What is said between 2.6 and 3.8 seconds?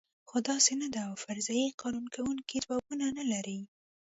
ځوابونه نه لري.